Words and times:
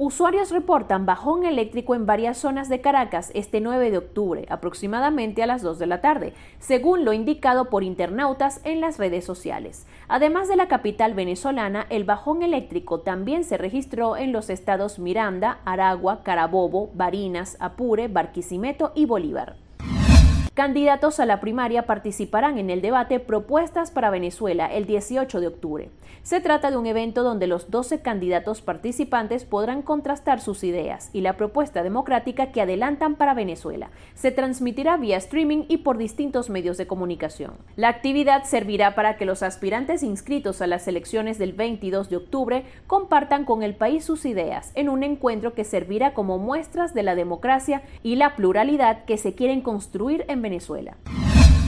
Usuarios 0.00 0.52
reportan 0.52 1.06
bajón 1.06 1.44
eléctrico 1.44 1.96
en 1.96 2.06
varias 2.06 2.38
zonas 2.38 2.68
de 2.68 2.80
Caracas 2.80 3.32
este 3.34 3.60
9 3.60 3.90
de 3.90 3.98
octubre, 3.98 4.46
aproximadamente 4.48 5.42
a 5.42 5.48
las 5.48 5.60
2 5.60 5.76
de 5.80 5.86
la 5.88 6.00
tarde, 6.00 6.34
según 6.60 7.04
lo 7.04 7.12
indicado 7.12 7.64
por 7.64 7.82
internautas 7.82 8.60
en 8.62 8.80
las 8.80 8.98
redes 8.98 9.24
sociales. 9.24 9.88
Además 10.06 10.46
de 10.46 10.54
la 10.54 10.68
capital 10.68 11.14
venezolana, 11.14 11.84
el 11.90 12.04
bajón 12.04 12.44
eléctrico 12.44 13.00
también 13.00 13.42
se 13.42 13.58
registró 13.58 14.16
en 14.16 14.30
los 14.30 14.50
estados 14.50 15.00
Miranda, 15.00 15.58
Aragua, 15.64 16.22
Carabobo, 16.22 16.90
Barinas, 16.94 17.56
Apure, 17.58 18.06
Barquisimeto 18.06 18.92
y 18.94 19.04
Bolívar. 19.04 19.67
Candidatos 20.58 21.20
a 21.20 21.24
la 21.24 21.38
primaria 21.38 21.86
participarán 21.86 22.58
en 22.58 22.68
el 22.68 22.82
debate 22.82 23.20
Propuestas 23.20 23.92
para 23.92 24.10
Venezuela 24.10 24.66
el 24.66 24.86
18 24.86 25.38
de 25.38 25.46
octubre. 25.46 25.88
Se 26.24 26.40
trata 26.40 26.72
de 26.72 26.76
un 26.76 26.86
evento 26.86 27.22
donde 27.22 27.46
los 27.46 27.70
12 27.70 28.00
candidatos 28.00 28.60
participantes 28.60 29.44
podrán 29.44 29.82
contrastar 29.82 30.40
sus 30.40 30.64
ideas 30.64 31.10
y 31.12 31.20
la 31.20 31.36
propuesta 31.36 31.84
democrática 31.84 32.50
que 32.50 32.60
adelantan 32.60 33.14
para 33.14 33.34
Venezuela. 33.34 33.90
Se 34.16 34.32
transmitirá 34.32 34.96
vía 34.96 35.16
streaming 35.18 35.62
y 35.68 35.76
por 35.78 35.96
distintos 35.96 36.50
medios 36.50 36.76
de 36.76 36.88
comunicación. 36.88 37.52
La 37.76 37.88
actividad 37.88 38.42
servirá 38.42 38.96
para 38.96 39.16
que 39.16 39.26
los 39.26 39.44
aspirantes 39.44 40.02
inscritos 40.02 40.60
a 40.60 40.66
las 40.66 40.88
elecciones 40.88 41.38
del 41.38 41.52
22 41.52 42.10
de 42.10 42.16
octubre 42.16 42.64
compartan 42.88 43.44
con 43.44 43.62
el 43.62 43.76
país 43.76 44.04
sus 44.04 44.26
ideas 44.26 44.72
en 44.74 44.88
un 44.88 45.04
encuentro 45.04 45.54
que 45.54 45.62
servirá 45.62 46.14
como 46.14 46.38
muestras 46.38 46.94
de 46.94 47.04
la 47.04 47.14
democracia 47.14 47.82
y 48.02 48.16
la 48.16 48.34
pluralidad 48.34 49.04
que 49.04 49.18
se 49.18 49.36
quieren 49.36 49.60
construir 49.60 50.24
en 50.26 50.42
Venezuela 50.42 50.47
Venezuela. 50.48 50.96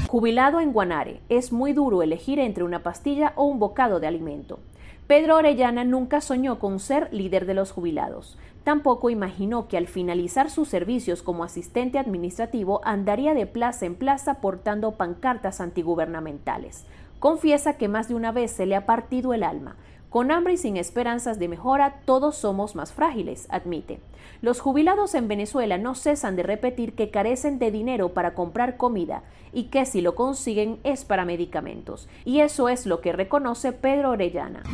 Jubilado 0.08 0.58
en 0.58 0.72
Guanare, 0.72 1.20
es 1.28 1.52
muy 1.52 1.74
duro 1.74 2.02
elegir 2.02 2.38
entre 2.38 2.64
una 2.64 2.82
pastilla 2.82 3.34
o 3.36 3.44
un 3.44 3.58
bocado 3.58 4.00
de 4.00 4.06
alimento. 4.06 4.58
Pedro 5.06 5.36
Orellana 5.36 5.84
nunca 5.84 6.22
soñó 6.22 6.58
con 6.58 6.80
ser 6.80 7.12
líder 7.12 7.44
de 7.44 7.52
los 7.52 7.72
jubilados. 7.72 8.38
Tampoco 8.64 9.10
imaginó 9.10 9.68
que 9.68 9.76
al 9.76 9.86
finalizar 9.86 10.48
sus 10.48 10.68
servicios 10.68 11.22
como 11.22 11.44
asistente 11.44 11.98
administrativo 11.98 12.80
andaría 12.82 13.34
de 13.34 13.46
plaza 13.46 13.84
en 13.84 13.96
plaza 13.96 14.40
portando 14.40 14.92
pancartas 14.92 15.60
antigubernamentales. 15.60 16.86
Confiesa 17.18 17.76
que 17.76 17.88
más 17.88 18.08
de 18.08 18.14
una 18.14 18.32
vez 18.32 18.50
se 18.50 18.64
le 18.64 18.76
ha 18.76 18.86
partido 18.86 19.34
el 19.34 19.42
alma, 19.42 19.76
con 20.10 20.32
hambre 20.32 20.54
y 20.54 20.56
sin 20.56 20.76
esperanzas 20.76 21.38
de 21.38 21.46
mejora, 21.46 22.00
todos 22.04 22.34
somos 22.34 22.74
más 22.74 22.92
frágiles, 22.92 23.46
admite. 23.48 24.00
Los 24.42 24.60
jubilados 24.60 25.14
en 25.14 25.28
Venezuela 25.28 25.78
no 25.78 25.94
cesan 25.94 26.34
de 26.34 26.42
repetir 26.42 26.94
que 26.94 27.10
carecen 27.10 27.60
de 27.60 27.70
dinero 27.70 28.08
para 28.08 28.34
comprar 28.34 28.76
comida 28.76 29.22
y 29.52 29.64
que 29.64 29.86
si 29.86 30.00
lo 30.00 30.16
consiguen 30.16 30.80
es 30.82 31.04
para 31.04 31.24
medicamentos. 31.24 32.08
Y 32.24 32.40
eso 32.40 32.68
es 32.68 32.86
lo 32.86 33.00
que 33.00 33.12
reconoce 33.12 33.72
Pedro 33.72 34.10
Orellana. 34.10 34.64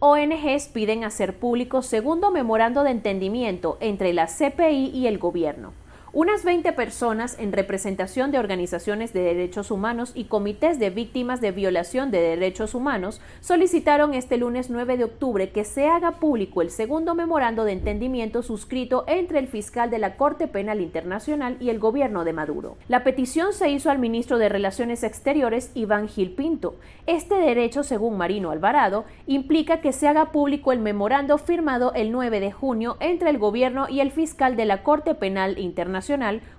ONGs 0.00 0.68
piden 0.68 1.04
hacer 1.04 1.38
público 1.38 1.80
segundo 1.82 2.30
memorando 2.30 2.82
de 2.82 2.90
entendimiento 2.90 3.78
entre 3.80 4.12
la 4.12 4.26
CPI 4.26 4.90
y 4.92 5.06
el 5.06 5.18
gobierno. 5.18 5.72
Unas 6.18 6.44
20 6.44 6.72
personas 6.72 7.38
en 7.38 7.52
representación 7.52 8.30
de 8.30 8.38
organizaciones 8.38 9.12
de 9.12 9.20
derechos 9.20 9.70
humanos 9.70 10.12
y 10.14 10.24
comités 10.24 10.78
de 10.78 10.88
víctimas 10.88 11.42
de 11.42 11.52
violación 11.52 12.10
de 12.10 12.22
derechos 12.22 12.74
humanos 12.74 13.20
solicitaron 13.40 14.14
este 14.14 14.38
lunes 14.38 14.70
9 14.70 14.96
de 14.96 15.04
octubre 15.04 15.50
que 15.50 15.64
se 15.64 15.88
haga 15.88 16.12
público 16.12 16.62
el 16.62 16.70
segundo 16.70 17.14
memorando 17.14 17.64
de 17.64 17.72
entendimiento 17.72 18.42
suscrito 18.42 19.04
entre 19.08 19.40
el 19.40 19.46
fiscal 19.46 19.90
de 19.90 19.98
la 19.98 20.16
Corte 20.16 20.48
Penal 20.48 20.80
Internacional 20.80 21.58
y 21.60 21.68
el 21.68 21.78
gobierno 21.78 22.24
de 22.24 22.32
Maduro. 22.32 22.78
La 22.88 23.04
petición 23.04 23.52
se 23.52 23.68
hizo 23.68 23.90
al 23.90 23.98
ministro 23.98 24.38
de 24.38 24.48
Relaciones 24.48 25.02
Exteriores, 25.02 25.70
Iván 25.74 26.08
Gil 26.08 26.30
Pinto. 26.30 26.76
Este 27.06 27.34
derecho, 27.34 27.82
según 27.82 28.16
Marino 28.16 28.52
Alvarado, 28.52 29.04
implica 29.26 29.82
que 29.82 29.92
se 29.92 30.08
haga 30.08 30.32
público 30.32 30.72
el 30.72 30.78
memorando 30.78 31.36
firmado 31.36 31.92
el 31.92 32.10
9 32.10 32.40
de 32.40 32.52
junio 32.52 32.96
entre 33.00 33.28
el 33.28 33.36
gobierno 33.36 33.86
y 33.90 34.00
el 34.00 34.12
fiscal 34.12 34.56
de 34.56 34.64
la 34.64 34.82
Corte 34.82 35.14
Penal 35.14 35.58
Internacional 35.58 36.05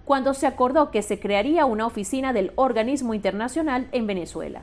cuando 0.05 0.33
se 0.33 0.47
acordó 0.47 0.91
que 0.91 1.01
se 1.01 1.19
crearía 1.19 1.65
una 1.65 1.85
oficina 1.85 2.33
del 2.33 2.51
organismo 2.55 3.13
internacional 3.13 3.87
en 3.91 4.07
Venezuela. 4.07 4.61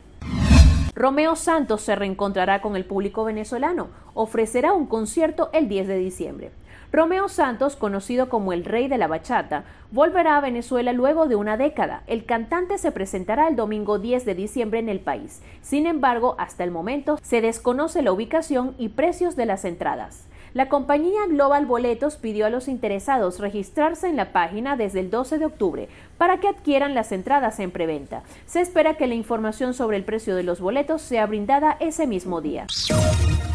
Romeo 0.94 1.34
Santos 1.34 1.82
se 1.82 1.96
reencontrará 1.96 2.60
con 2.60 2.76
el 2.76 2.84
público 2.84 3.24
venezolano, 3.24 3.88
ofrecerá 4.14 4.72
un 4.72 4.86
concierto 4.86 5.50
el 5.52 5.68
10 5.68 5.88
de 5.88 5.98
diciembre. 5.98 6.50
Romeo 6.92 7.28
Santos, 7.28 7.74
conocido 7.74 8.28
como 8.28 8.52
el 8.52 8.64
rey 8.64 8.86
de 8.86 8.98
la 8.98 9.08
bachata, 9.08 9.64
volverá 9.90 10.36
a 10.36 10.40
Venezuela 10.40 10.92
luego 10.92 11.26
de 11.26 11.34
una 11.34 11.56
década. 11.56 12.04
El 12.06 12.24
cantante 12.24 12.78
se 12.78 12.92
presentará 12.92 13.48
el 13.48 13.56
domingo 13.56 13.98
10 13.98 14.24
de 14.24 14.36
diciembre 14.36 14.78
en 14.78 14.88
el 14.88 15.00
país. 15.00 15.42
Sin 15.60 15.88
embargo, 15.88 16.36
hasta 16.38 16.62
el 16.62 16.70
momento 16.70 17.18
se 17.20 17.40
desconoce 17.40 18.00
la 18.02 18.12
ubicación 18.12 18.76
y 18.78 18.90
precios 18.90 19.34
de 19.34 19.46
las 19.46 19.64
entradas. 19.64 20.28
La 20.54 20.68
compañía 20.68 21.26
Global 21.28 21.66
Boletos 21.66 22.14
pidió 22.14 22.46
a 22.46 22.50
los 22.50 22.68
interesados 22.68 23.40
registrarse 23.40 24.08
en 24.08 24.14
la 24.14 24.30
página 24.30 24.76
desde 24.76 25.00
el 25.00 25.10
12 25.10 25.38
de 25.38 25.46
octubre 25.46 25.88
para 26.16 26.38
que 26.38 26.46
adquieran 26.46 26.94
las 26.94 27.10
entradas 27.10 27.58
en 27.58 27.72
preventa. 27.72 28.22
Se 28.46 28.60
espera 28.60 28.94
que 28.96 29.08
la 29.08 29.16
información 29.16 29.74
sobre 29.74 29.96
el 29.96 30.04
precio 30.04 30.36
de 30.36 30.44
los 30.44 30.60
boletos 30.60 31.02
sea 31.02 31.26
brindada 31.26 31.76
ese 31.80 32.06
mismo 32.06 32.40
día. 32.40 32.68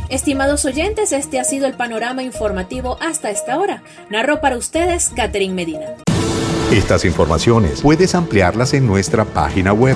Estimados 0.09 0.65
oyentes, 0.65 1.13
este 1.13 1.39
ha 1.39 1.45
sido 1.45 1.67
el 1.67 1.75
panorama 1.75 2.21
informativo 2.21 2.97
hasta 2.99 3.29
esta 3.29 3.57
hora. 3.57 3.81
Narró 4.09 4.41
para 4.41 4.57
ustedes 4.57 5.09
Catherine 5.15 5.53
Medina. 5.53 5.95
Estas 6.69 7.05
informaciones 7.05 7.81
puedes 7.81 8.13
ampliarlas 8.13 8.73
en 8.73 8.85
nuestra 8.85 9.23
página 9.23 9.71
web 9.71 9.95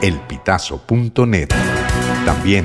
elpitazo.net. 0.00 1.50
También 2.24 2.64